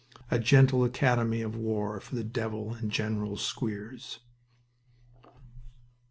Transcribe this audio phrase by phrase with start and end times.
[0.31, 4.17] A gentle academy of war for the devil and General Squeers!